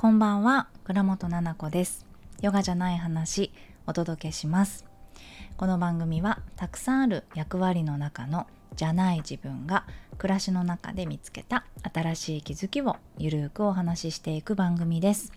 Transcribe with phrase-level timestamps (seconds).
[0.00, 2.06] こんばんは倉本々子です。
[2.40, 3.50] ヨガじゃない話
[3.84, 4.84] お届けします。
[5.56, 8.46] この番組はたくさんある役割の中の
[8.76, 15.32] じゃない自分が暮らしの中で見つけた新しい気づきをゆるくお話ししていく番組です。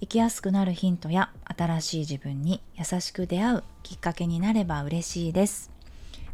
[0.00, 5.70] 生きやすくなるヒントや新しい自分に優しく出会うきっかけになれば嬉しいです。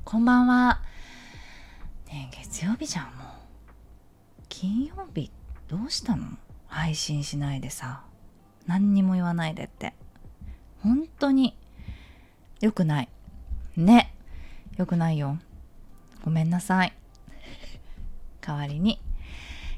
[0.06, 0.80] こんばんは。
[2.06, 3.14] ね月曜日じゃんもう。
[4.48, 5.30] 金曜日
[5.68, 6.38] どうしたの？
[6.70, 8.02] 配信しないでさ
[8.66, 9.94] 何にも言わないでって。
[10.82, 11.56] 本当に
[12.60, 13.08] 良くない。
[13.76, 14.14] ね。
[14.76, 15.38] 良くないよ。
[16.24, 16.92] ごめんなさい。
[18.40, 19.00] 代わりに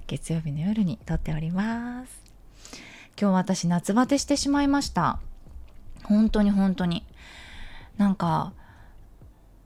[0.06, 2.22] 月曜日の夜に撮っております。
[3.20, 5.18] 今日私夏バテしてしまいました。
[6.04, 7.04] 本当に本当に。
[7.96, 8.52] なんか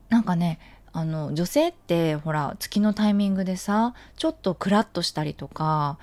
[0.09, 0.59] なんかね
[0.93, 5.97] あの女性ってほら月のタイミングでさちょっとクラッとしたりとか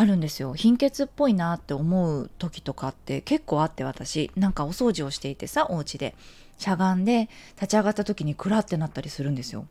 [0.00, 0.54] あるんですよ。
[0.54, 4.30] 貧血っぽいなって思う時とかって結構あって私。
[4.36, 6.14] なんかお掃除をしていてさお家で。
[6.56, 9.66] しゃがんで立ち上がった時にクラってなったりするんですよ。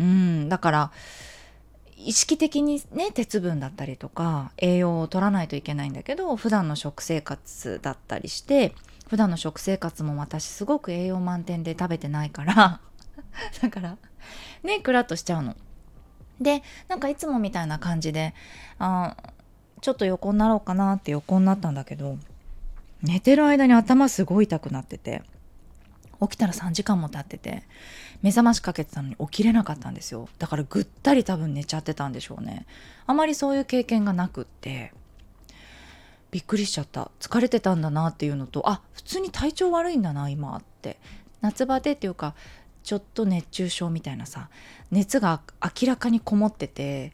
[0.00, 0.48] うん。
[0.48, 0.92] だから
[1.96, 8.74] 意識的にね鉄分だったりとか栄養を取らないといけないんだけど普段の食生活だったりして
[9.08, 12.80] 普段の食生活も私すごく栄養満点で食べてないから。
[13.62, 13.96] だから
[14.64, 15.54] ねクラッとしちゃうの。
[16.40, 18.34] でなんかいつもみたいな感じで
[18.80, 19.16] あ
[19.80, 22.18] ちょっと横になろうかなって横になったんだけど
[23.02, 25.22] 寝てる間に頭すごい痛くなってて
[26.20, 27.62] 起きたら3時間も経ってて
[28.22, 30.28] 目覚ましかけてたのに起きれなかったんですよ。
[30.38, 32.64] だからぐったり多分寝ちゃってたんでしょうね。
[33.06, 34.94] あまりそういう経験がなくって
[36.30, 37.10] びっくりしちゃった。
[37.20, 40.98] 疲れてたんだなっていうのとあ普通に体調悪いんだな今って。
[41.42, 42.34] 夏バテっていうか
[42.82, 44.48] ちょっと熱中症みたいなさ
[44.90, 47.12] 熱が明らかにこもってて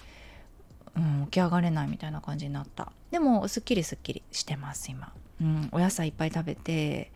[0.97, 2.93] うん、起き上がれないみたいな感じになった。
[3.11, 7.13] でもすっきりすっきりしてます今、うん、お野菜いっぱい食べて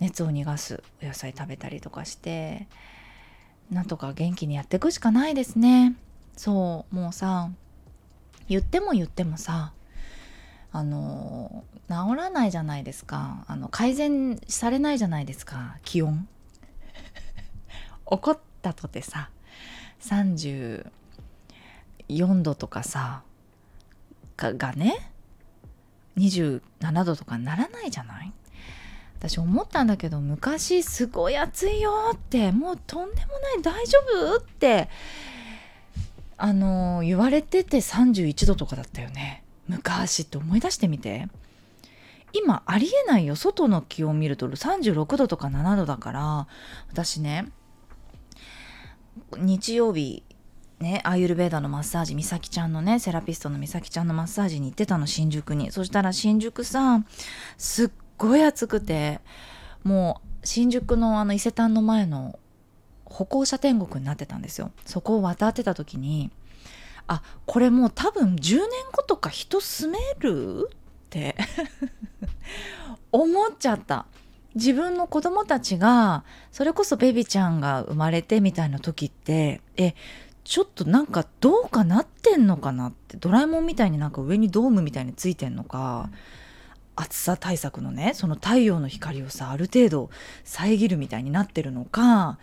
[0.00, 2.66] 熱を逃がすお野菜食べたりとかして
[3.70, 5.94] なんとか元気にやっていくしかないですね。
[6.36, 7.50] そうもうさ
[8.48, 9.72] 言っても言ってもさ
[10.72, 13.44] あの治らないじゃないですか。
[13.46, 16.28] あの改善されないじゃないですか気温。
[18.06, 19.30] 怒ったとてさ
[20.00, 20.90] 30
[22.08, 23.22] 4度とかさ
[24.36, 25.12] がね
[26.16, 28.32] 27度とかならないじゃない？
[29.18, 33.98] 私思ったんだけど昔すごい暑いよってもうとんでもない大丈
[34.36, 34.38] 夫？
[34.38, 34.88] って
[36.36, 39.42] あの言われてて31度とかだったよね。
[39.66, 41.28] 昔って思い出してみて。
[42.34, 43.36] 今ありえないよ。
[43.36, 46.46] 外の気温見ると36度とか7度だから
[46.90, 47.50] 私ね
[49.38, 50.22] 日曜日
[50.80, 55.72] ね、アーユルベーダーのマッサージ、美咲ちゃんのね、セラピストの美咲ちゃんのマッサージに行ってたの、新宿に。
[55.72, 57.04] そしたら新宿さ、
[57.56, 59.20] すっごい暑くて、
[59.82, 62.38] もう新宿のあの伊勢丹の前の
[63.04, 64.70] 歩行者天国になってたんですよ。
[64.84, 66.30] そこを渡ってた時に、
[67.08, 70.68] あ、これもう多分10年後とか人住める？
[70.70, 70.76] っ
[71.10, 71.34] て
[73.10, 74.06] 思っちゃった。
[74.54, 79.94] 自分の子供たちがそれこそベビちゃんが生まれてみたいな時ってえ
[80.48, 86.08] ちょっとなんかどうかなってんのかなってドラえもんみたいになんか上にドームみたいについてんのか、
[86.96, 90.08] 暑さ対策のねその太陽の光をさある程度
[90.44, 92.38] 遮るみたいになってるのか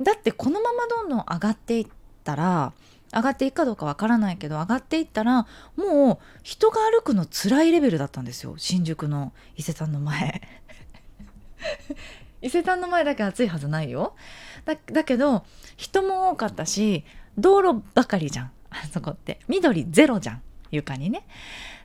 [0.00, 1.86] だってこのままどんどん上がっていっ
[2.24, 2.72] たら
[3.12, 5.46] 上がっていくかどうかわからないけど上がっていったら
[5.76, 10.40] もう人が歩くの辛いレベルだったんですよ新宿の伊勢丹の前。
[12.40, 14.16] 伊勢丹の前だけ暑いはずないよ。
[14.64, 15.44] だだけど
[15.76, 17.04] 人も多かったし
[17.40, 18.52] 道路ばかりじゃん。
[18.70, 19.40] あ そこって。
[19.48, 21.26] 緑ゼロじゃん床にね。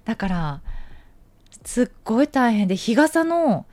[0.06, 0.62] だから
[1.64, 3.66] すっごい大変で日傘の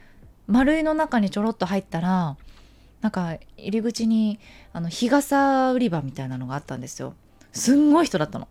[0.47, 2.37] 丸いの中にちょろっと入ったら
[3.01, 4.39] なんか入り口に
[4.73, 7.15] あの日傘売り場みたいなのがあったんですよ。
[7.53, 8.49] すんごい人だったの。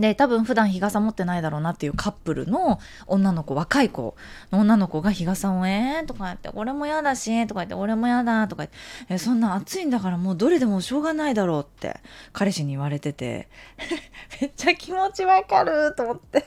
[0.00, 4.16] で多分普段日傘持ってないだろうなっていうカップルの女の子若い子
[4.52, 8.76] の女の子が日傘を「えー」とか言って「俺も嫌だし」とか言って「俺も嫌だ」とか言って
[9.14, 12.00] 「えそんな暑いんだからもうどれでもしょうがないだろう」って
[12.32, 13.48] 彼氏に言われてて。
[14.40, 16.44] めっちゃ気持ちわかると思って。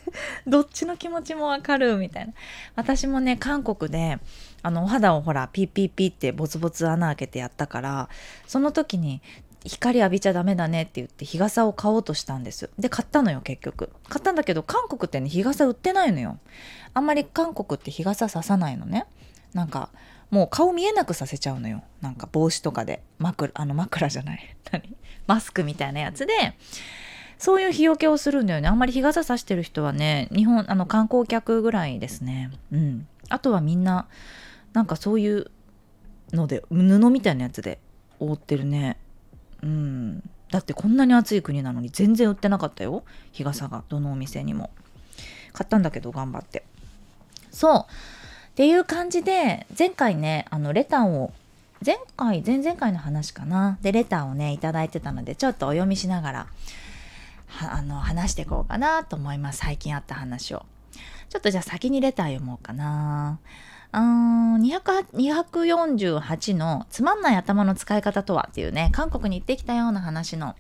[0.48, 2.34] どっちの気持ちもわかるみたいな。
[2.76, 4.20] 私もね韓国で
[4.64, 8.10] あのお肌をほらピッピッピッってボツボツ穴開けてやったから
[8.48, 9.22] その時に
[9.66, 12.70] 光浴びちゃダメだねって言って日傘を買おうとしたんです。
[12.80, 13.92] で買ったのよ結局。
[14.10, 16.40] 買ったんだけど韓国ってね日傘売ってないのよ。
[16.94, 19.06] あんまり韓国って日傘ささないのね。
[19.54, 19.90] なんか
[20.32, 21.84] もう顔見えなくさせちゃうのよ。
[22.02, 23.04] なんか帽子とかで。
[23.20, 24.56] 枕あの枕じゃない。
[24.72, 24.96] 何？
[25.28, 26.34] マスクみたいなやつで。
[27.38, 28.68] そういう日よけをするんだよね。
[28.68, 32.52] あんまり日傘さしてる人はね日本あの観光客ぐらいですね。
[32.72, 33.08] うん。
[33.30, 34.08] あとはみんな
[34.74, 35.52] なんかそういう
[36.34, 37.80] ので布みたいなやつで
[38.20, 38.98] 覆ってるね。
[39.62, 40.24] うん。
[40.50, 43.04] だってこんなに暑い国なのに全然売ってなかったよ。
[43.32, 43.84] 日傘が。
[43.90, 44.70] どのお店にも。
[45.54, 46.64] 買ったんだけど頑張って。
[47.52, 47.86] そう。
[48.52, 51.32] っていう感じで前回ねあのレターを
[51.86, 53.78] 前回前々回の話かな。
[53.82, 56.48] でレターをね頂いてたのでちょっとお読みしながら
[57.60, 59.60] あの話していこうかなと思います。
[59.60, 60.66] 最近あった話を。
[61.30, 63.40] ちょっとじゃあ先にレター読もうかな。
[63.94, 70.56] 248のつまんない頭の使い方とはっていうね韓国に行ってきたような話の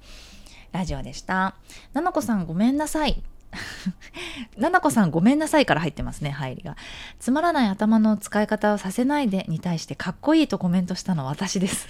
[0.71, 1.55] ラジオでした。
[1.93, 3.21] ななこさんごめんなさい。
[4.57, 6.77] ななこさんごめんなさいから入ってますね入りが。
[7.19, 11.87] つまらない頭の使い方をさせないでに対してかっこいいとコメントしたの私です。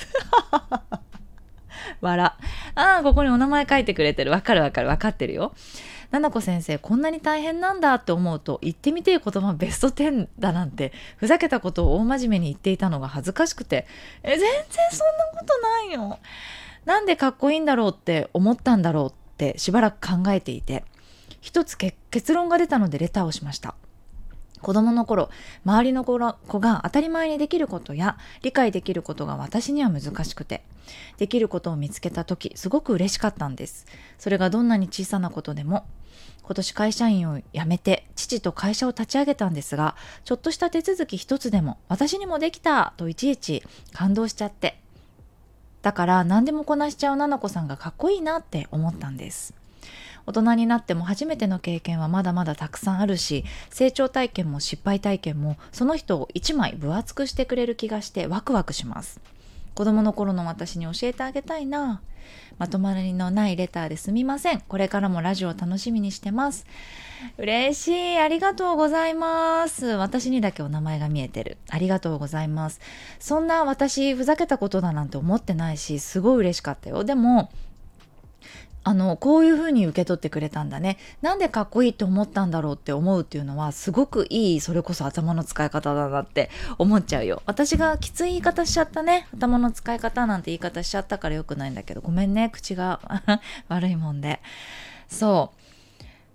[2.02, 2.34] 笑。
[2.76, 4.32] ああここにお名前書いてくれてる。
[4.32, 4.88] わかるわかる。
[4.88, 5.54] わかってるよ。
[6.12, 13.88] ななこ先生こんなに大変なんだって思うと言ってみてえ言葉ベスト10だなんてふざけたことを大真面目に言っていたのが恥ずかしくて。
[14.24, 14.48] え全然
[14.92, 16.20] そんなことないよ。
[16.86, 20.84] なんでかっこいいんだろうって思ったんだろうってしばらく考えていて
[21.40, 23.76] 一つ結論が出たのでレターをしました。
[24.62, 25.30] 子供の頃
[25.66, 30.64] 周りの子が当たり前にできることや理解できることが私には難しくて
[31.18, 33.86] できることを見つけた時すごく嬉しかったんです。
[34.18, 35.86] それがどんなに小さなことでも
[36.44, 44.80] 今年会社員を辞めて父と会社を立ち上げたんですがちょっとした手続き一つでも私にもできたといちいち感動しちゃって。
[45.82, 49.56] だから何でもこなしちゃう菜々子さんがかっこいいなって思ったんです。
[50.26, 59.20] 大人になっても初めての経験はまだまだたくさんあるし成長体験も失敗体験もその人を一枚分厚くしてくれる気がしてワクワクします。
[59.74, 62.02] 子供の頃の私に教えてあげたいな。
[62.58, 64.62] まとまりのないレターですみません。
[64.62, 66.66] これからもラジオ楽しみにしてます。
[67.38, 68.20] 嬉しい。
[68.20, 69.88] ありがとうございます。
[69.88, 71.58] 私にだけお名前が見えてる。
[71.70, 72.80] ありがとうございます。
[73.20, 77.04] そんな私ふざけたことだなんて思ってないしすごい嬉しかったよ。
[77.04, 77.50] でも
[78.84, 80.98] あのこういう風に受け取ってくれたんだね。
[81.22, 86.50] なんでかっこいいって思ったんだろうって思うっていうのはすごくいいそれこそ頭の使い方だなって
[86.80, 87.44] 思っちゃうよ。
[87.46, 89.28] 私がきつい言い方しちゃったね。
[89.36, 92.50] 頭の使い方なんて言い方しちゃったからよくないんだけどごめんね。
[92.52, 93.00] 口が
[93.70, 94.42] 悪いもんで。
[95.08, 95.62] そう。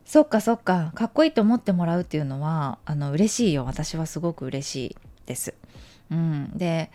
[0.05, 0.93] そっかそっか。
[0.95, 3.65] かっこいいと思ってもらうっていうのはあの嬉しいよ。
[3.65, 4.97] 私はすごく嬉しい
[5.27, 5.55] です。
[6.13, 6.53] うん。
[6.57, 6.93] で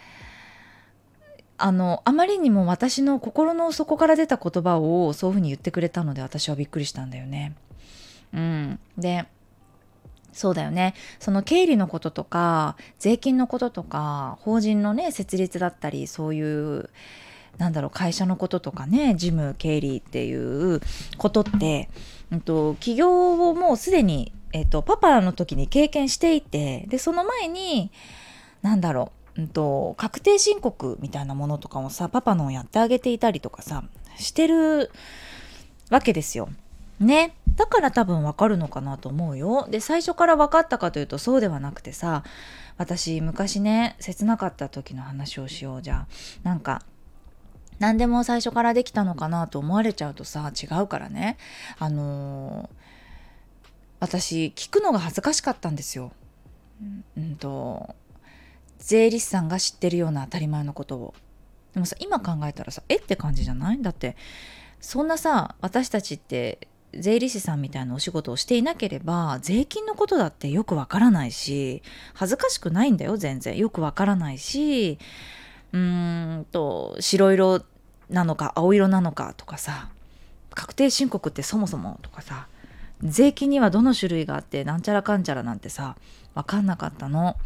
[1.64, 7.54] あのあまりにも私の心の底から出た言葉をそういうふうに言ってくれたので私はびっくりしたんだよね。
[8.34, 9.26] うん、で
[10.34, 16.42] そうだよねその経理のこととか税金のこととか法人のね設立だったりそうい
[16.80, 16.90] う
[17.58, 20.82] なんだろう会社のこととかね事務経理っていう
[21.18, 21.90] ことって、
[22.32, 27.92] うんと、企業をもうすでに、えっと、パパの時に経験していてでその前に
[28.62, 33.84] 何だろううんと、確定申告みたいなものとかもさパパのやってあげていたりとかさ
[34.18, 34.92] してる
[35.90, 36.50] わけですよ。
[37.00, 39.68] ねだから多分わかるのかなと思うよ。
[39.70, 42.24] で最初から分かったかというとそうではなくてさ
[42.78, 46.08] 私昔ね切なかった時の話をしようじゃあ
[46.44, 46.84] なんか
[47.80, 51.38] 何でも最初からできたのかなと思われちゃうとさ違うからね
[51.80, 52.76] あのー、
[54.00, 56.12] 私聞くのが恥ずかしかったんですよ。
[57.18, 57.96] うんと
[58.82, 61.14] 税理士さんが知ってるような当たり前のことを。
[61.74, 63.82] でもさ今考えたらさえって感じじゃない？
[63.82, 64.18] だって
[64.82, 71.82] そんなさ私たちって税理士さんみたいなお仕事をしていなければ税金のことだってよくわからないし
[72.14, 73.58] 恥ずかしくないんだよ全然。
[73.58, 75.00] よくわからないし
[75.72, 77.64] うーんと白色
[78.10, 79.90] なのか青色なのかとかさ
[80.54, 82.48] 確定申告ってそもそもとかさ
[83.02, 85.96] 税金にはどの種類があってなんちゃらかんちゃらなんてさ
[86.36, 87.38] 分かんなかったの。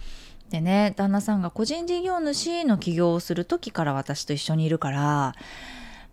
[0.56, 5.36] でね旦那さんが個人事業主の起業をする時から私と一緒にいるから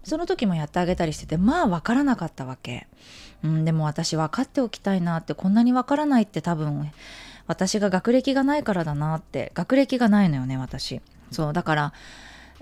[0.02, 2.88] その時もやってあげたりしててまあ分からなかったわけ、
[3.44, 6.90] うん、でも私分かっておきたいなってこんなに分からないって多分
[7.46, 11.00] 私が学歴がないからだなって学歴がないのよね私。
[11.30, 11.92] そうだから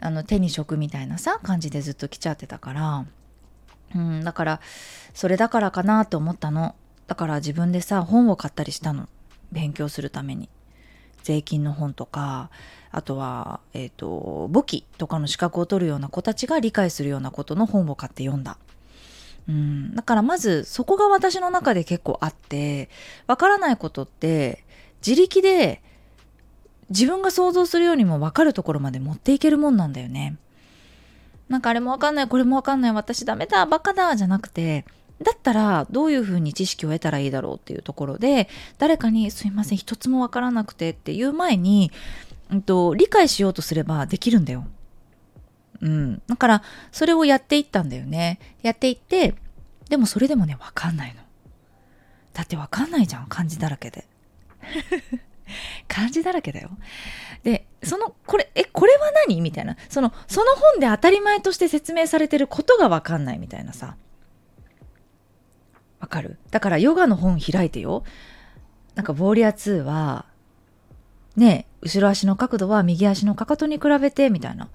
[0.02, 3.06] あの手に職みたいなさ感じでずっと来ちゃってたから、
[3.94, 4.60] うん、だから
[5.14, 6.74] それだからかなと思ったの。
[7.06, 9.08] だから自分でさ本を買ったりしたの。
[9.50, 10.50] 勉強するために。
[11.22, 12.50] 税金の本とか
[12.92, 18.58] あとは、えーと、簿記とかの資格を取るような子たちが理解するようなことの本を買って読んだ。
[19.48, 22.88] うん、だからまずそこが私の中で結構あって
[23.26, 24.64] わからないことって
[25.04, 25.82] 自力で
[26.90, 30.36] 自分が想像するようにも分かるところまで持っていけるもんなんだよね。
[31.48, 34.84] なんかあれもわかんないこれもわかんない私ダメだバカだじゃなくて
[35.22, 38.48] だったらどういうふうに知識を得たらいいだろうっていうところで
[38.78, 41.92] 誰かに「すいません一つもわからなくて」っていう前に、
[42.50, 44.66] うんと、理解しようとすればできるんだよ。
[45.80, 46.22] うん。
[46.26, 46.62] だから
[46.92, 48.38] それをやっていったんだよね。
[48.62, 49.34] やっていって
[49.88, 51.20] でもそれでもねわかんないの。
[52.32, 54.06] だってわかんないじゃん漢字だらけで。
[55.88, 56.70] 漢字だらけだよ。
[57.42, 59.40] で、その、これ、え、これは何？
[59.40, 59.76] みたいな。
[59.88, 63.96] その、その本で当たり前として説明されてることがわかんないみたいなさ。
[66.00, 66.38] わかる？
[66.50, 68.02] だからヨガの本開いてよ。
[68.94, 70.26] なんか、ウォーリア2は、
[71.36, 74.68] ね後ろ足の角度は右足のかかとに比べて、みたいな。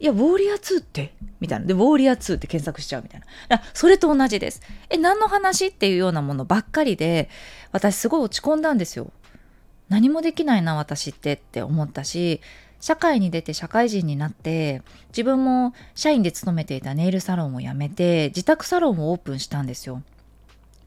[0.00, 1.14] いや、ウォーリア2って？
[1.40, 1.66] みたいな。
[1.66, 3.62] で、ウォーリア2って検索しちゃうみたいな。
[3.72, 4.60] それと同じです。
[4.90, 7.30] え、何の話っていうようなものばっかりで、
[7.72, 9.10] 私すごい落ち込んだんですよ。
[9.88, 12.40] 何もできないな、私ってって思ったし、
[12.80, 20.02] 社会に出て社会人になって自分も社員で勤めていたネイルサロンを辞めて自宅サロンをオープンしたんですよ。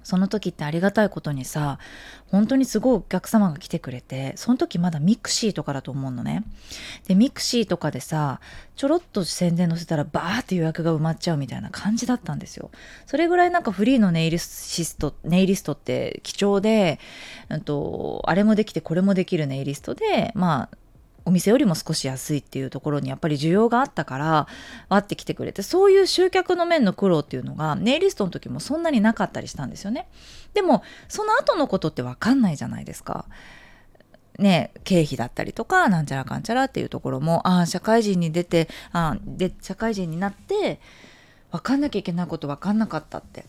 [0.07, 1.79] その時ってありがたいことにさ
[2.31, 6.45] 本当にすごいお客様が来てくれてその時まだ mixi とかだと思うのね。
[7.09, 8.39] で mixi とかでさ
[8.77, 12.71] ちょろっと宣伝載せたらバーって予約が埋まっちゃうみたいな感じだったんですよ。
[13.05, 17.01] それぐらいなんかフリーのネイリストネイリストって貴重で、
[17.49, 20.77] うんと、あれもできてこれもできるネイリストでまあ
[21.27, 24.47] お店よりも少し安いっていうところにやっぱり需要があったから
[24.87, 30.07] わって来てくれてそういう集客の面の苦労っていうのがネイリストの時もそんなになかったりしたんですよね。
[30.53, 33.25] でもその後のことって分かんないじゃないですか。
[34.39, 40.79] ね、経費だったりとかなんちゃらかんちゃらっていうところもああ社会人に出てあで社会人になって
[41.51, 43.43] 分かんなきゃいけないこと分かんなかったって。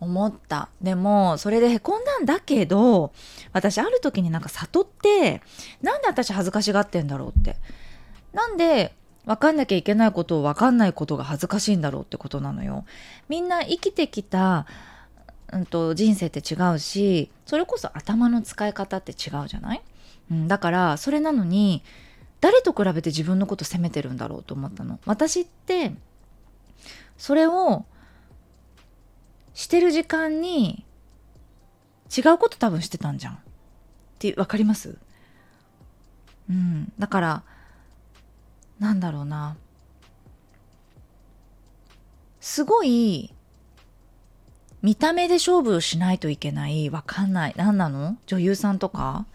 [0.00, 0.70] 思った。
[0.80, 3.12] でもそれでへこんだんだけど
[3.52, 5.42] 私ある時になんか悟って
[5.82, 7.56] なんで私恥ずかしがってんだろうって。
[8.32, 8.94] なんで
[9.26, 12.84] 分かんなきゃいけないことを分かんないことが恥ずかしいんだろうってことなのよ。
[13.28, 14.66] みんな生きてきた、
[15.52, 19.82] うんと、人生って違うしそれこそ頭の使い方って違うじゃない、
[20.30, 21.82] うん、だからそれなのに
[22.40, 24.98] 誰と比べて自分のこと責めてるんだろうと思ったの。
[25.04, 25.92] 私って
[27.18, 27.84] それを
[29.60, 30.86] してる時間に
[32.16, 33.34] 違うこと多分してたんじゃん。
[33.34, 33.38] っ
[34.18, 34.96] て分かります？
[36.48, 36.90] うん。
[36.98, 37.42] だから、
[38.78, 39.58] なんだろうな。
[42.40, 43.34] すごい、
[44.80, 46.88] 見た目で勝負をしないといけない。
[46.88, 47.54] わかんない。
[47.54, 48.16] 何なの？
[48.24, 49.26] 女優さんとか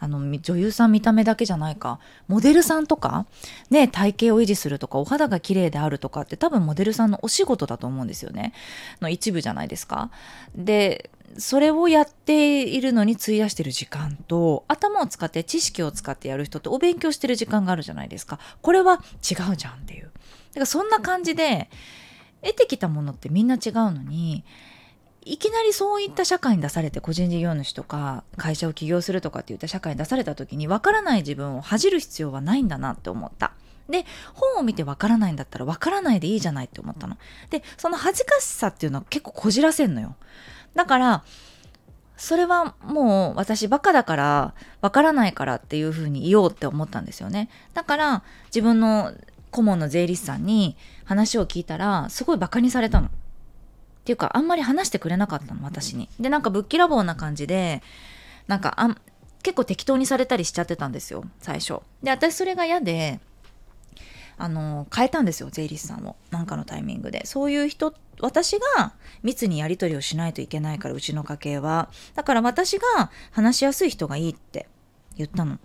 [0.00, 2.00] あの女優さん見た目だけじゃないか。
[2.26, 3.26] モデルさんとか
[3.68, 8.54] ね体型を維持するとかお肌が綺麗であるとかって多分モデルさんのお仕事だと思うんですよね。
[9.00, 10.10] の一部じゃないですか。
[10.56, 18.38] でそれをやっているのに費やしてる時間と頭を使って知識を使ってやる人ってお勉強してる時間があるじゃないですか。
[18.62, 20.04] これは違うじゃんっていう。
[20.04, 20.10] だ
[20.54, 21.70] からそんな感じで
[22.42, 24.44] 得てきたものってみんな違うのに
[25.22, 33.52] いきなりそういった社会に出されて個人事業主とか会社を起業するとかっていった社会に出された時に分からない自分を恥じる必要はないんだなって思った。
[33.88, 37.18] で本を見て分からないんだったら分からないでいいじゃないって思ったの。
[37.50, 40.14] でその恥ずかしさっていうのは結構こじらせんのよ。
[40.74, 41.24] だから
[42.16, 47.50] それはもう私バカだから分からないからっていうふうに言おうって思ったんですよね。
[47.74, 49.12] だから自分の
[49.50, 53.10] 顧問の税理士さんに話を聞いたらすごいバカにされたの。
[54.10, 56.08] ていうかあんまり話してくれなかったの私に。
[56.18, 57.80] でなんかぶっきらぼうな感じで
[58.48, 59.00] なんかあん
[59.44, 61.78] 結構適当にされたりしちゃってたんですよ最初。
[62.02, 63.20] で私それが嫌で
[64.36, 66.16] あの変えたんですよ税理士さんを。
[66.32, 67.24] 何かのタイミングで。
[67.24, 71.88] そういう人私が密にやり取りをしないといけないからうちの家系は。
[72.16, 74.66] だから私が話しやすい人がいいって
[75.16, 75.58] 言ったの。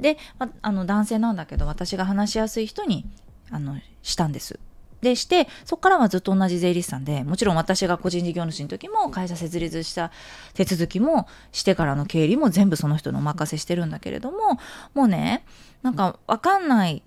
[0.00, 0.16] で
[0.62, 3.04] あの男性なんだけど私が話しやすい人に
[3.50, 4.58] あのしたんです。
[5.00, 10.12] でしてそこからはずっと同じ税理士さんでもちろん私が個人事業主の時も会社設立した
[10.54, 14.58] 手続きもしてからの経理も全部その人のお任せしてるんだけれども
[14.94, 15.44] もうね
[15.82, 17.02] なんか分かんない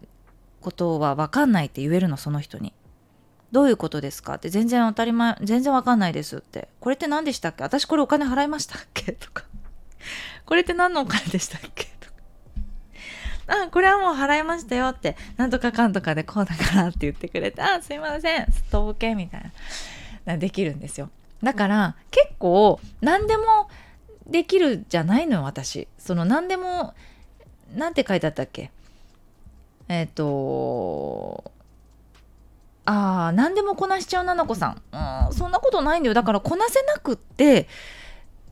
[0.62, 2.74] ことは分かんないって言えるのその人に。
[3.52, 6.70] どういうことですかって全然当たり前全然わかんないですって。
[6.80, 7.62] これって何でしたっけ？
[7.62, 9.12] 私これお金払いましたっけ？
[9.12, 9.44] とか。
[10.48, 11.93] これって何のお金でしたっけ？
[13.48, 19.52] あ、これはもう払いましたよって、なんとかかんとかでこうだからって言ってくれて、あ、すいません、ストーケみたい
[20.26, 21.10] な、できるんですよ。
[21.42, 23.70] だから結構何でも
[24.26, 25.88] できるじゃないのよ、私。
[25.98, 26.94] その何でも、
[27.76, 28.72] なんて書いてあったっけ？
[29.90, 31.52] えっ、ー、と、
[32.86, 34.82] ああ、何でもこなしちゃうななこさん。
[35.28, 36.14] うん、そんなことないんだよ。
[36.14, 37.68] だからこなせなくって、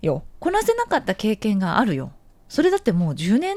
[0.02, 0.24] よ。
[0.40, 2.12] こなせなかった経験があるよ。
[2.50, 3.56] それだってもう10年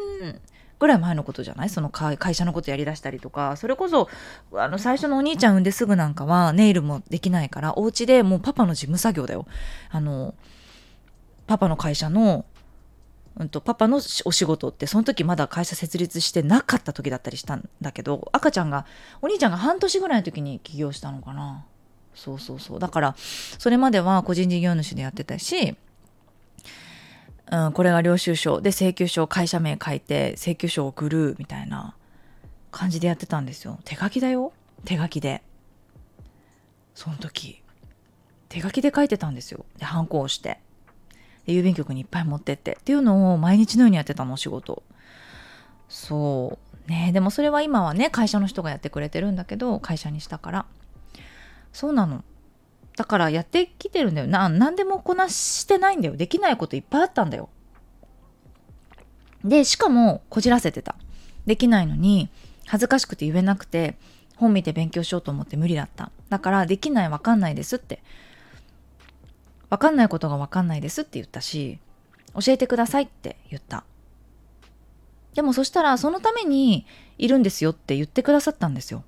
[0.78, 1.70] ぐらい前のことじゃない？
[1.70, 3.56] その会社のことやりだしたりとか。
[3.56, 4.08] それこそ
[4.52, 9.46] あの最初のお兄ちゃん産んですぐなんかはネイルもできないからお家でもうパパの事務作業だよ。
[9.90, 10.34] あの
[11.46, 12.44] パパの会社の
[13.36, 18.86] うんと、パパのお仕事ってその時まだ会社設立してなかった時だったりしたんだけど赤ちゃんが
[19.22, 21.66] お兄ちゃんが半年ぐらいの時に起業したのかな。
[22.14, 22.78] そうそうそう。
[22.78, 25.74] だからそれまでは個人事業主でやってたし、
[27.50, 28.60] うん、これが領収書。
[28.60, 31.94] で請求書会社名書いて請求書を送るみたいな
[32.70, 33.78] 感じでやってたんですよ。
[33.84, 34.52] 手書きだよ。
[34.84, 35.42] 手書きで。
[36.94, 37.62] その時
[38.48, 39.64] 手書きで書いてたんですよ。
[39.78, 40.60] でハンコをして。
[41.46, 42.78] 郵便局にいっぱい持ってって。
[42.80, 44.82] っていうのを毎日のようにやってたのお仕事。
[45.88, 46.90] そう。
[46.90, 47.10] ね。
[47.12, 50.66] でもそれは今はね会社の人がやってくれてるんだけど会社にしたから。
[51.72, 52.24] そうなの。
[52.96, 54.26] だからやってきてるんだよ。
[54.26, 56.16] な何でもこなしてないんだよ。
[56.16, 57.48] できないこといっぱいあったんだよ。
[59.44, 60.94] でしかもこじらせてた。
[61.46, 62.28] できないのに
[62.66, 63.96] 恥ずかしくて言えなくて
[64.36, 66.10] 本見て勉強しようと思って無理だった。
[66.28, 68.02] だからできないわかんないですって。
[69.70, 71.78] わかんないことがわかんないですって言ったし、
[72.34, 73.84] 教えてくださいって言った。
[75.34, 76.86] でもそしたらそのために
[77.18, 79.02] いるんですよって言ってくださったんですよ。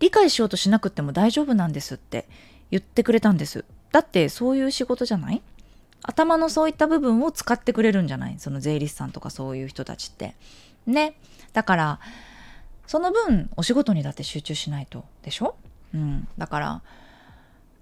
[0.00, 2.26] 理解しようとしなくても大丈夫なんですって
[2.70, 3.64] 言ってくれたんです。
[3.92, 5.42] だってそういう仕事じゃない？
[6.02, 8.36] 頭のそういった部分を使ってくれるんじゃない？
[8.38, 10.34] その税理士さんとかそういう人たちって。
[10.86, 11.14] ね。
[11.52, 12.00] だから、
[12.86, 15.56] その分お仕事にだって集中しないとでしょ？
[15.92, 16.28] うん。
[16.38, 16.82] だから、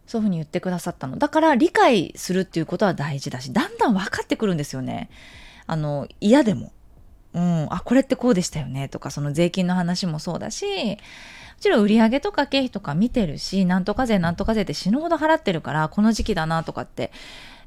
[0.07, 1.19] そういうふうに言ってくださったの。
[1.19, 5.11] だから理解するっていうことは大事だし、だんだん分かってくるんですよね。
[5.67, 6.73] あの、嫌でも。
[7.35, 10.97] うん、あ、これってこうでしたよねとか、その税金の話もそうだし、も
[11.61, 17.13] ちろん売上とか経費とか見てるし、なんとか税なんとか税って死ぬほど払ってるから、この時期だなとかって。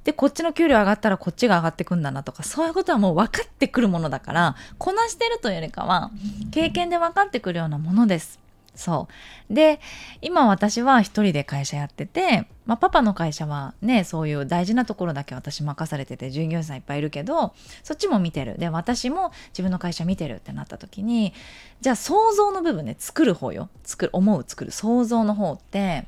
[0.03, 6.10] で、こっちの給料上がったらこっちが上がってくんだなとか、そういうことはもう分かってくるものだから、こなしてるというよりかは、
[6.51, 8.39] 経験で分かってくるようなものです。
[8.75, 9.08] そ
[9.50, 9.54] う。
[9.54, 9.80] で、
[10.22, 17.53] 今私は一人で会社やってて、まあ、パパの会社はね、そういう大事なところだけ私任されてて、従業員さんいっぱいいるけど、
[17.84, 18.57] そっちも見てる。
[18.57, 21.34] で、私も自分の会社見てるってなった時に、
[21.81, 23.70] じゃあ想像の部分ね、作る方よ。
[23.84, 26.07] 作る、思う、作る、想像の方って、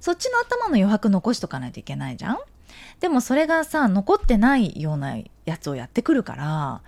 [0.00, 2.38] そっちの頭の余白残しとかないといけないじゃん
[3.00, 6.80] でもそれがさ、残ってないようなやつをやってくるから、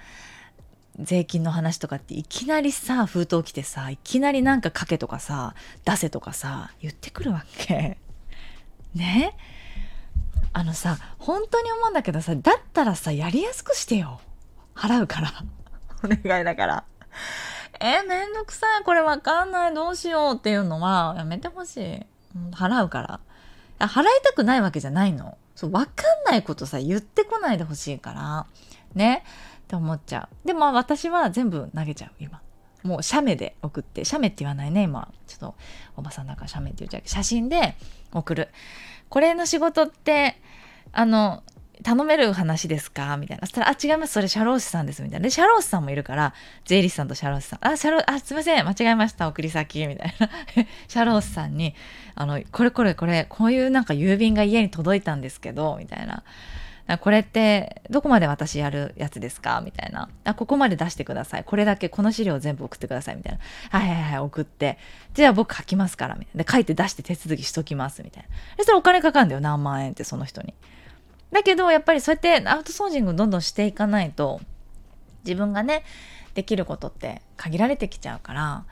[0.98, 7.98] 税金の話とかっていきなりさ封筒来てさいきなりなんかかけとかさ出せとかさ言ってくるわけ。
[8.94, 9.37] ね？
[10.53, 14.20] あのさ本当に思うんだけどさだったらさやりやすくしてよ。
[14.74, 15.33] 払うから。
[16.05, 16.85] お願いだから。
[17.81, 18.85] えめんどくさい。
[18.85, 19.74] これわかんない。
[19.74, 22.07] どうしようっていうのはやめてほしい。
[22.53, 23.20] 払うから。
[23.87, 25.38] 払いたくないわけじゃないの。
[25.55, 28.46] そうわかんないことさ言ってこないでほしいから。
[28.94, 29.24] ね？
[29.70, 32.42] って思っちゃうでも私は全部投げちゃう今
[32.83, 35.54] もう写メで送って写メって言わないね今ちょっと
[35.96, 37.76] おばさんだから写メって言っちゃう写真で
[38.12, 38.48] 送る
[39.09, 40.40] これの仕事って
[40.90, 41.44] あの
[41.83, 43.16] 頼める話ですか？
[43.16, 43.46] みたいな。
[43.46, 44.12] そしたら、あ、違います。
[44.12, 45.02] それ、社労士さんです。
[45.02, 45.22] みたいな。
[45.24, 46.35] で、社労士さんもいるから、
[46.66, 47.66] 税理士さんと社労士さん。
[47.66, 48.68] あ、社労、あ、すいません。
[48.68, 49.26] 間違えました。
[49.28, 49.87] 送り先。
[49.87, 50.28] みたいな。
[50.88, 51.74] 社労士さんに、
[52.16, 56.22] あの、これこれこれ、こういうなんか郵便が家に届いたんですけど、みたいな。
[56.98, 59.61] これってどこまで私やるやつですか？
[59.64, 60.09] みたいな。
[60.24, 61.44] あ、ここまで出してください。
[61.44, 63.16] これだけ、この資料全部送ってください。
[63.16, 63.79] みたいな。
[63.79, 64.79] はいはいはい、送って。
[65.14, 66.14] じゃあ僕書きますから。
[66.14, 66.44] みたいな。
[66.44, 68.03] で、書いて出して手続きしときます。
[68.03, 68.29] みたいな。
[68.29, 69.40] でそしたらお金かかるんだよ。
[69.40, 70.55] 何万円ってその人に。
[71.31, 74.40] だけど、やっぱりそうやってアウトソージングどんどんしていかないと、
[75.24, 75.85] 自分がね、
[76.35, 78.64] できることって限られてきちゃうから、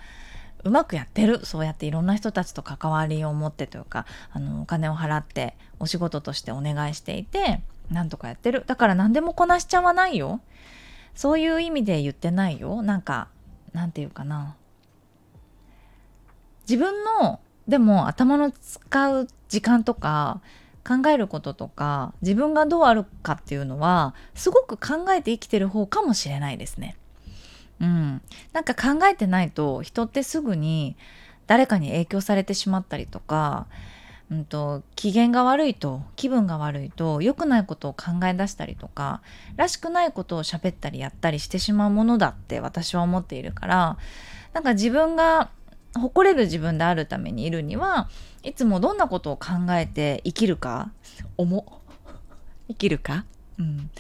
[0.64, 8.64] うまくやってるそうやっていろんな人たちと関わりを持ってというかあのお金を払ってお仕事としてお願いしていてなんとかやってる。
[8.66, 10.40] だから何でもこなしちゃわないよ。
[11.14, 12.83] そういう意味で言ってないよ。
[12.83, 13.29] なんか
[13.72, 14.57] なんていうかな。
[16.68, 20.40] 自分のでも頭の使う時間とか
[20.87, 26.96] 考えることとか自分がどうあるかっていうのはすごく考えて生きてる方かもしれないですね。
[27.81, 28.22] うん、
[28.53, 30.96] なんか考えてないと人ってすぐに
[31.46, 33.66] 誰かに影響されてしまったりとか
[34.31, 39.23] うんと、機嫌が悪いと気分が悪いと良くないことを考え出したりとか
[39.57, 43.99] らしくないことを喋ったりやったりしてしまうものだって私は思っているから
[44.53, 45.51] なんか自分が
[45.95, 48.09] 誇れる自分であるためにいるには
[48.43, 50.93] いつもどんなことを考えて生きるか
[51.38, 51.81] 思
[52.69, 53.25] 生きるか
[53.59, 53.91] うん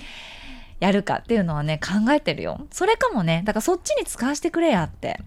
[0.80, 2.60] やるかっていうのはね考えてるよ。
[2.70, 5.20] それかもねだからそっちに使わせてくれやって。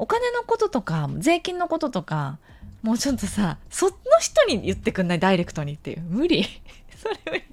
[0.00, 2.38] お金のこととか税金のこととか
[2.82, 5.18] もうちょっとさその人に言ってくんない？
[5.18, 6.00] ダイレクトにっていう。
[6.02, 6.44] 無理。
[6.96, 7.44] それ無理。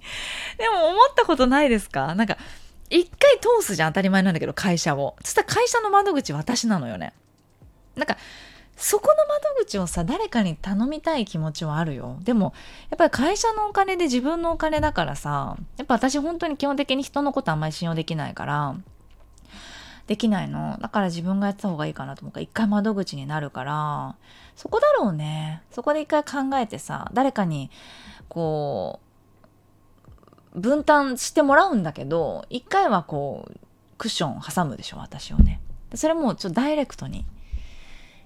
[0.57, 2.13] でも思ったことないですか？
[2.15, 2.37] なんか
[2.89, 5.15] 一回通すじゃん当たり前なんだけど会社を。
[5.23, 7.13] そしたら会社の窓口私なのよね。
[7.95, 8.17] なんか
[8.77, 9.15] そこの
[9.55, 12.17] 窓口をさ誰かに頼みたい気持ちはあるよ。
[12.23, 12.53] でも
[12.89, 18.75] やっぱり会社のお金で自分のお金だからさやっぱ私本当に基本的に人のことあんまり信用できないから
[20.07, 24.15] できないのだから自分がやってた方がいいかなと思うから一回窓口になるから
[24.55, 27.71] そこだろうねそこで一回考えてさ誰かに
[28.27, 28.99] こ
[30.53, 33.59] う分担してもらうんだけど一回はこう
[33.97, 35.59] クッション挟むでしょ私をね
[35.93, 37.25] それもちょっとダイレクトに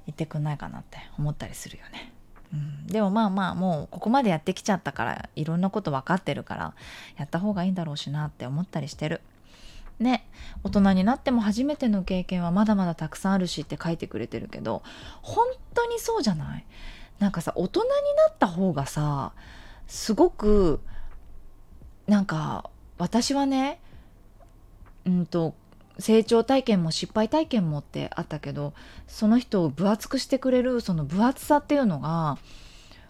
[0.06, 2.13] 言ってくんないかなって思ったりするよね。
[2.52, 6.74] うん、でもまあまあもうここまでやってきちゃったからいろんなこと分かってるから
[7.18, 9.22] やった方がいいんだろうしなって思ったりしてる。
[9.99, 10.27] ね
[10.63, 14.81] 大人になっても初めての経験はまだまだたくさんあるしって書いてくれてるけど
[15.21, 16.65] 本当にそうじゃない？
[17.19, 17.95] なんかさ大人にな
[18.33, 19.33] った方がさ
[19.88, 20.79] すごく
[22.07, 23.79] なんか私はね
[25.05, 25.53] うんと
[25.99, 28.73] 成長体験も失敗体験もってあったけど
[29.07, 32.38] その人を分厚くしてくれるその分厚さっていうのが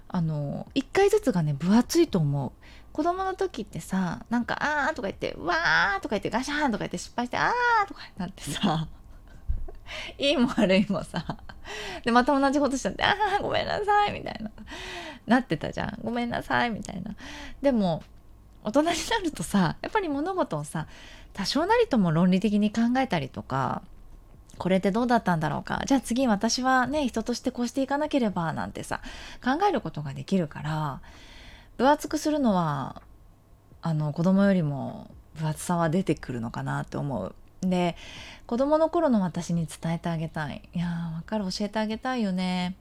[0.07, 2.58] あの1回ずつがね分厚いと思う。
[2.91, 8.87] 子供の時ってさなんか「あー」とか言って「わー」とか言ってガシャーンとか言って失敗して「あー」とかなってさ
[10.17, 11.37] いいも悪いもさ
[12.03, 14.51] でまた同じことしちゃって「あーごめんなさい」みたいな
[15.27, 17.15] なってたじゃん「ごめんなさい」みたいな。
[17.61, 18.03] でも
[18.63, 20.87] 大人になるとさやっぱり物事をさ
[21.33, 23.81] 多少なりとも論理的に考えたりとか
[24.57, 28.99] これってどうだったんだろうかじゃあ次私はね人としてこうしていかなければなんてさ
[29.43, 31.01] 考えることができるから
[31.79, 33.01] 分厚くするのは
[33.81, 37.33] あの子供よりも分厚さは出てくるのかなって思う。
[37.61, 37.95] で
[38.47, 40.61] 子供の頃の私に伝えてあげたい。
[40.75, 42.75] いやーわかる教えてあげたいよね。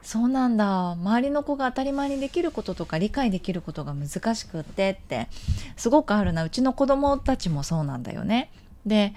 [0.00, 5.28] そうなんだ周りの子が当たり前にできることとか理解できることが難しくってって
[5.76, 8.50] すごくあるなうちの子供たちもそうなんだよね。
[8.86, 9.12] で、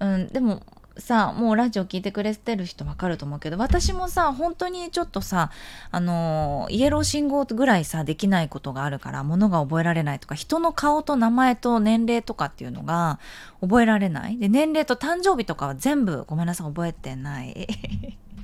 [0.00, 0.64] うん、でも
[0.98, 5.50] さもうラジオ聞いてくれてる人わかると思うけど私もさ本当にちょっとさ
[5.90, 13.20] あのイエロー信号ぐらいさできないことがあるから物が覚えられないとか人の顔と名前と年齢とかっていうのが
[13.60, 14.38] 覚えられない。
[14.38, 17.68] で年齢と誕生日とかは全部ごめんなさい覚えてない。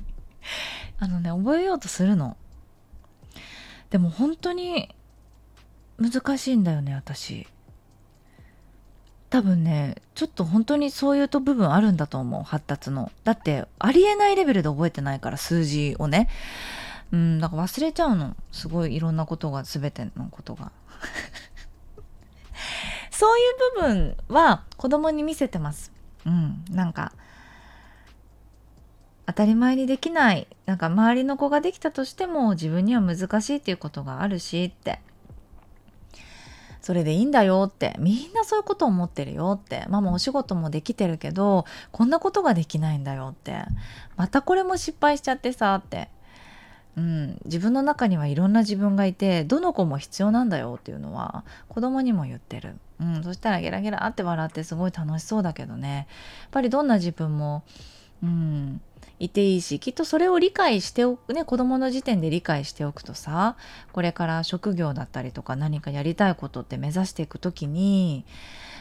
[0.97, 2.37] あのね覚えようとするの。
[3.89, 4.95] でも本当に
[5.97, 7.47] 難しいんだよね私。
[9.35, 13.11] 多分ねちょっと本当にそういうと部分あるんだと思う発達の。
[13.25, 16.29] だってありえないレベルで覚えてないから数字をね。
[17.11, 18.33] うんだから忘れちゃうの。
[18.53, 20.71] すごいいろんなことが全てのことが。
[23.11, 23.43] そういう
[23.81, 25.91] 部分は子供に見せてます。
[26.25, 27.11] うんなんか
[29.25, 30.47] 当たり前にできない。
[30.65, 35.01] なんか周りの子ができたとしても自分には難しいっていうことがあるしって。
[36.85, 43.57] それでいいんだよってみんなそういうこと思ってるよってママお仕事もできてるけどこんなことができないんだよって
[44.17, 46.09] またこれも失敗しちゃってさって
[46.95, 56.07] うん、自分の中にはいろんな自分がいてどの子も必要なんだよっていうのは子供にも言ってる、うん、そしたらゲラゲラって笑ってすごい楽しそうだけどね。
[56.43, 57.63] やっぱりどんな自分も、
[58.23, 58.79] うん、
[59.19, 63.55] いていいしきっとそれを理解しておくね子供の時点で理解しておくとさ
[63.93, 68.25] これから職業だったりとか何かやりたいことって目指していく時に、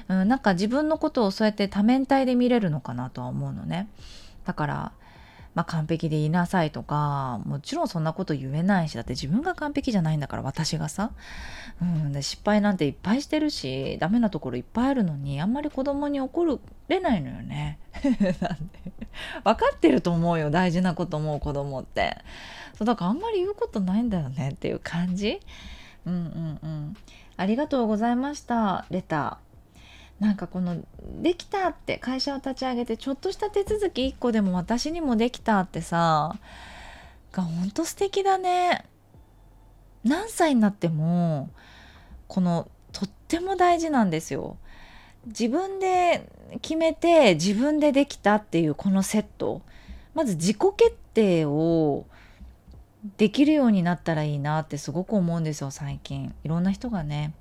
[0.08, 3.88] うん、なんか自分のことをそうやって多面体で見れるのかなとは思うのね。
[4.44, 4.92] だから
[5.54, 11.12] まあ、完璧でいなさいとかもちろんそんなこと言えないしだって自分が完璧じゃないんだから私がさ、
[11.80, 17.78] うん、で失敗なんていっぱいしてるしダメなところいっぱいあるのにあんまり子供に怒れないのよね。
[18.02, 18.94] なんで。
[19.44, 22.18] 分かってると思うよ大事なこと思う子供って。
[22.76, 25.40] そうだからあんまり言うことないんだよねっていう感じ。
[26.04, 26.96] うんうんうん。
[27.36, 29.53] ありがとうございましたレター。
[30.24, 30.82] なんかこの
[31.20, 36.38] できたって会社を立ち上げてちょっとした手続き1個でも私にもできたってさ
[37.30, 38.86] がほんと素敵だね。
[40.02, 41.50] 何歳になっても
[42.26, 44.56] このとっても大事なんですよ。
[45.26, 46.26] 自分で
[46.62, 49.60] 決めて自分でできたっていうこのセット。
[50.14, 52.06] まず自己決定を
[53.18, 56.34] できるようになったらいいなってすごく思うんですよ最近。
[56.44, 57.34] いろんな人がね。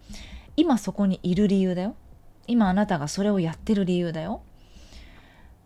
[0.58, 1.96] 今そこにいる理由だよ。
[2.48, 4.42] 今あなたがそれをやってる理由だよ。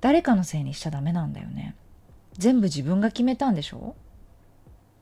[0.01, 1.75] 誰かのせいにしちゃダメなんだよね。
[2.37, 3.95] 全部自分が決めたんでしょ。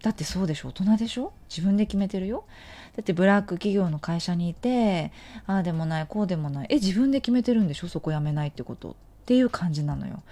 [0.02, 0.70] だってそうでしょ。
[0.70, 1.34] 大人でしょ。
[1.50, 2.46] 自分で決めてるよ。
[2.96, 5.12] だってブラック企業の会社にいて
[5.48, 6.68] ああでもないこうでもない。
[6.70, 7.88] え自分で決めてるんでしょ。
[7.88, 8.92] そこ辞めないってこと。
[8.92, 8.94] っ
[9.26, 10.24] ていう感じなのよ。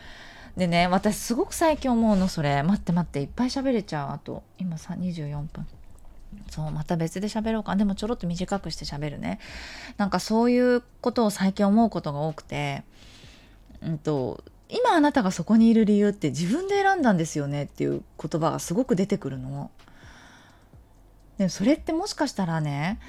[0.56, 2.64] でね私すごく最近思うのそれ。
[2.64, 3.22] 待って待って。
[3.22, 4.10] いっぱい喋れちゃう。
[4.12, 5.68] あと今さ24分。
[6.50, 9.40] そうまた別で喋ろうかでもちょろっと短くして喋るね
[9.98, 12.84] なんかそういうことを最近思うことが多くて
[13.82, 19.70] うんと今あなたがそこにいる理由って自分で選んだんですよねっていう言葉がすごく出てくるの。
[21.38, 23.00] でもそれってもしかしたらね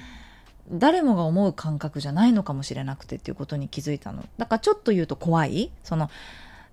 [0.69, 4.25] 誰もが思う感覚じゃないのかもしれなくてっていうことに気づいたの。
[4.37, 6.09] だからちょっと言うと怖いその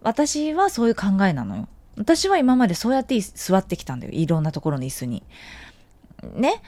[0.02, 1.68] 私はそういう考えなのよ。
[1.96, 4.12] 私は今までそうやって座ってきたんだよ。
[4.12, 5.22] いろんなところの椅子に。
[6.22, 6.62] ね。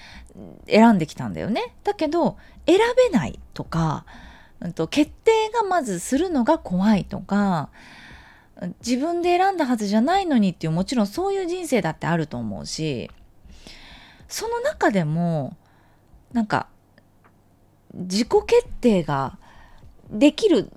[0.66, 1.74] 選んできたんだよね。
[1.84, 2.36] だけど、
[2.66, 2.78] 選
[3.10, 4.04] べないとか、
[4.60, 7.70] うんと、決定がまずするのが怖いとか、
[8.86, 13.10] 自分で選んだはずじゃないのにっていうもちろんそういう人生だってあると思うし
[14.28, 15.56] その中でも
[16.32, 16.68] なんか
[17.92, 19.38] 自己決定が
[20.10, 20.70] できる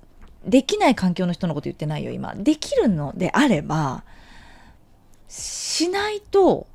[0.46, 4.04] できない環境の人のこと言ってないよ今できるのであれば
[5.28, 6.68] しないと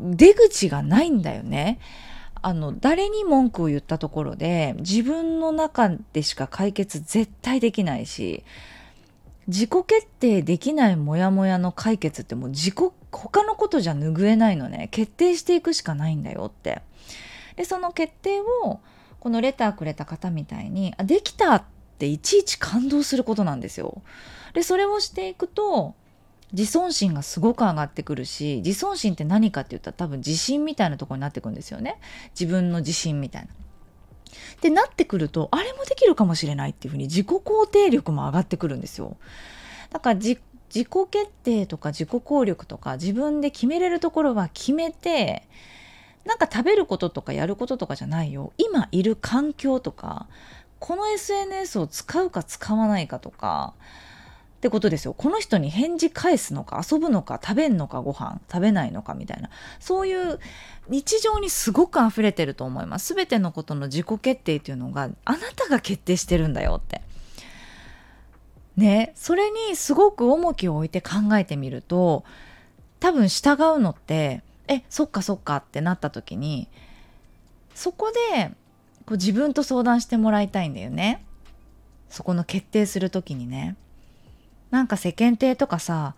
[0.00, 1.78] 出口がないんだよね。
[2.42, 8.44] あの誰に文句を言ったところで自分の中でしか解決絶対できないし
[9.46, 12.74] 自己決定できないモヤモヤの解決ってもう自己
[13.10, 14.88] 他のことじゃ拭えないのね。
[14.90, 16.80] 決定していくしかないんだよって。
[17.56, 18.80] でその決定を
[19.18, 21.62] このレターくれた方みたいにあできたっ
[21.98, 24.00] ていちいち感動することなんですよ。
[24.54, 25.94] でそれをしていくと
[26.52, 31.98] 自尊心がすごく上がってくるし自尊心って何かって言ったら多分自信みたいなところになってくんですよね
[32.38, 33.48] 自分の自信みたいな。
[33.48, 39.16] ってなってくるとあれもできるかもしれないっていうふうに自己肯定力も上がってくるんですよ。
[39.90, 45.48] だから自己決定とか自己効力とか自分で決めれるところは決めて
[46.24, 50.28] なんか食べることとかやることとかじゃないよ今いる環境とか
[50.78, 53.74] この SNS を使うか使わないかとか
[54.60, 55.14] ってことですよ。
[55.14, 60.38] この人に返事返すのか遊ぶのか食べんのかご飯食べないのかみたいなそういう
[60.90, 63.14] 日常にすごく溢れてると思います。
[63.14, 67.00] 全てのことの自己決定っていうのがあなたが決定してるんだよって。
[68.76, 72.24] ねそれにすごく重きを置いて考えてみると
[72.98, 76.68] 多分従うのってえそっかそっかってなった時に
[77.74, 78.48] そこで
[79.06, 81.24] こう自分と相談してもらいたいんだよね。
[82.10, 83.76] そこの決定する時にね。
[84.70, 86.14] なんか世間体とかさ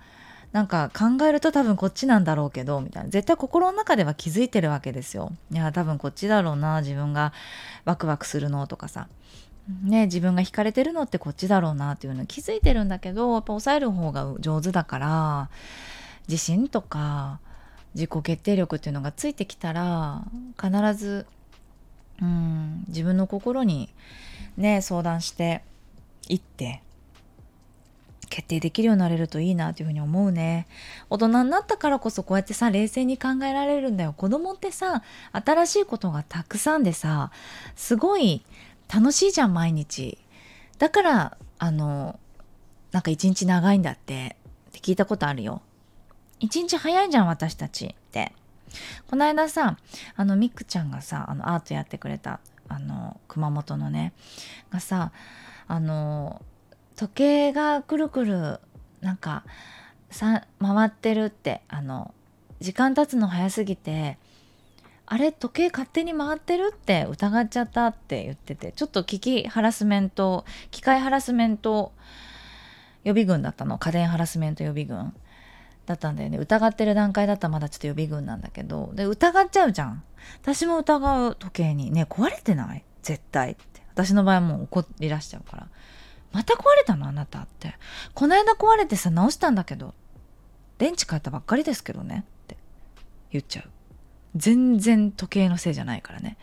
[0.53, 5.33] なんか考えると多分こっちなんだろうけどみたいな絶対心の中では気づいてるわけですよ。
[5.51, 7.33] いや多分こっちだろうな自分が
[7.87, 9.09] ワクワクするのとかさ
[9.83, 15.51] ね自分が惹かれてるのってこっちだろうなっていうの気づいてるんだけどやっぱ抑える方が上手だから
[16.29, 17.41] 自信とか
[17.95, 20.23] 自己決定力っていうのがついてきたら
[20.61, 21.27] 必ず
[22.21, 23.89] うん自分の心に
[24.57, 25.63] ね相談して
[26.29, 26.83] いって
[28.33, 30.67] 決定できるようになれるといいなというふうに思うね。
[31.11, 34.15] 大人になったからこそこうやってさ冷静に考えられるんだよ。
[34.15, 37.31] 子供ってさ新しいことがたくさんでさ
[37.77, 38.43] すごい
[38.93, 40.17] 楽しいじゃん毎日。
[40.79, 42.19] だからあの
[42.91, 44.37] なんか一日長いんだって。
[44.71, 45.61] って聞いたことあるよ。
[46.41, 48.33] 一日早いじゃん私たちって。
[49.09, 49.77] この間さ
[50.17, 52.41] あのミックちゃんがさあのアートやってくれた
[52.71, 54.15] あの熊本のね。
[54.71, 55.13] がさ
[55.69, 56.41] あの
[56.97, 58.61] 時計がくるくる
[59.01, 59.45] なんか
[60.11, 62.15] さ回ってるってあの
[62.61, 64.19] 時間経つの早すぎて
[65.07, 71.93] あれ時計勝手に回ってるって疑っちゃったって言っててちょっと機器ハラスメント機械ハラスメント
[73.05, 75.15] 予備軍だったの家電ハラスメント予備軍。
[75.85, 76.39] だったんだよね。
[76.39, 80.05] 疑ってる段階だったらまだちょっと予備軍なんだけどで疑っちゃうじゃん。
[80.41, 81.91] 私も疑う時計に。
[81.91, 82.85] ね壊れてない？
[83.03, 83.83] 絶対って。
[83.93, 85.67] 私の場合はもう怒り出しちゃうから。
[86.33, 87.07] また壊れたの？
[87.09, 87.75] あなたって。
[88.15, 89.95] この間壊れてさ、直したんだけど、
[90.79, 92.57] 電池変えたばっかりですけどねって
[93.31, 93.71] 言っちゃう。
[94.35, 96.39] 全然時計のせいじゃないからね。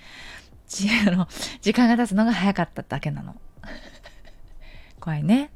[1.08, 1.28] あの
[1.62, 3.36] 時間が経つのが早かっただけなの。
[5.00, 5.50] 怖いね。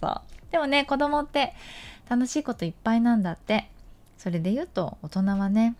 [0.00, 0.22] そう。
[0.50, 1.54] でもね、子供って
[2.08, 3.70] 楽しいこといっぱいなんだって。
[4.18, 5.76] それで言うと、大人はね、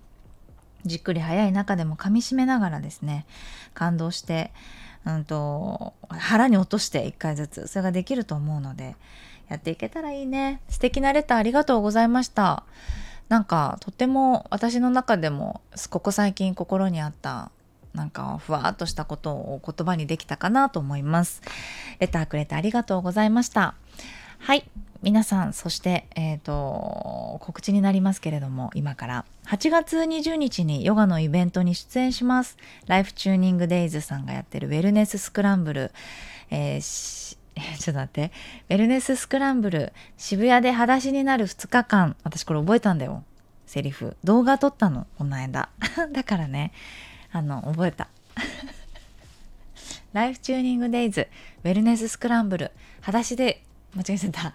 [0.86, 3.26] じっくり早い中でも噛みしめながらですね、
[3.74, 4.52] 感動して、
[5.06, 7.66] うんと、腹に落として1回ずつ。
[7.66, 8.96] それができると思うので
[9.48, 10.60] やっていけたらいいね。
[10.68, 12.64] 素敵なレターありがとうございました。
[13.28, 15.60] なんかとても私の中でも
[15.90, 17.52] ここ最近心にあった
[17.94, 21.40] なんかふわっとしたことを言葉にできたかなと思います。
[21.98, 23.74] レターくれてありがとうございました。
[24.38, 24.68] はい。
[25.02, 29.24] 皆さんそして、えーと、告知になりますけれども今から。
[29.46, 32.58] 8月20日にヨガのイベントに出演します。
[32.86, 35.90] ライフチューニングデイズさんがやってるウェルネススクランブル、
[36.50, 37.36] えー、
[37.80, 38.32] ちょっと待って。
[38.68, 42.14] ウェルネススクランブル、渋谷で裸足になる2日間。
[42.22, 43.24] 私これ覚えたんだよ。
[43.66, 44.18] セリフ。
[44.22, 45.06] 動画撮ったの。
[45.16, 45.70] この間。
[46.12, 46.72] だからね。
[47.32, 48.08] あの覚えた。
[50.12, 51.28] ライフチューニングデイズ。
[51.64, 52.72] ウェルネススクランブル。
[53.00, 53.62] 裸足で
[53.94, 54.54] 間違えちゃった。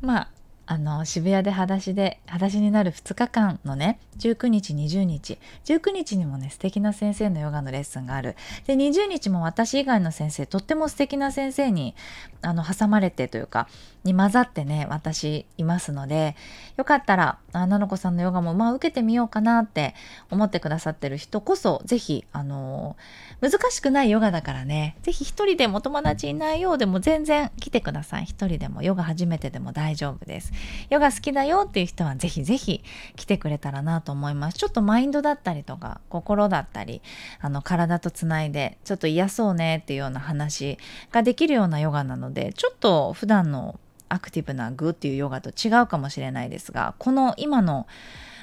[0.00, 0.28] まあ
[0.66, 5.38] あの渋谷で裸足で裸足になる2日間のね19日20日。
[5.64, 8.36] 19日にもね素敵な先生のヨガのレッスンがある。
[8.66, 11.94] で20日も私以外の先生とっても素敵な先生に
[12.42, 13.68] あの挟まれてというか
[14.04, 16.36] に混ざってね私いますので
[16.76, 19.94] よかったらあなのこさんのヨガもまあ受けてみようかなって
[20.30, 22.96] 思ってくださってる人こそ是非あの
[23.40, 24.96] 難しくないヨガだからね。
[25.02, 28.24] 是非一人でも友達いないようでも全然来てください。
[28.24, 30.52] 一人でもヨガ初めてでも大丈夫です。
[30.90, 32.82] ヨガ好きだよっていう人は是非是非
[33.16, 37.00] 来てくれたらなとと思いますちょっとマインドだったりとか心だったり
[37.38, 40.78] あの体とつないでちょっと嫌そうねっていうような話
[41.12, 47.86] ができるようなヨガなのでちょっと普段のアクティブなグっていうヨガと違うかもしれないですがこの今の、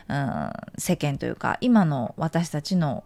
[0.08, 3.03] うん、世間というか今の私たちの、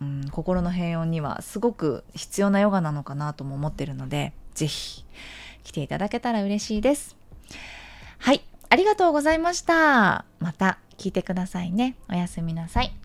[0.00, 5.04] うん、心の平穏にはすごく必要なヨガなのかなとも思ってるので是非
[5.62, 7.16] 来ていただけたら嬉しいです。
[8.18, 10.24] はいありがとうございました。
[10.38, 11.94] また聞いてくださいね。
[12.08, 13.01] おやすみなさい。